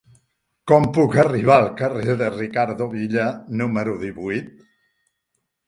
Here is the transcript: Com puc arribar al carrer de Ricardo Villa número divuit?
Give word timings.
Com 0.69 0.87
puc 0.95 1.17
arribar 1.23 1.57
al 1.65 1.69
carrer 1.83 2.17
de 2.23 2.31
Ricardo 2.37 2.89
Villa 2.95 3.29
número 3.63 3.97
divuit? 4.07 4.51